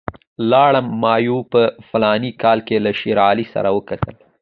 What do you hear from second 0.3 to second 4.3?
لارډ مایو په فلاني کال کې له شېر علي سره وکتل.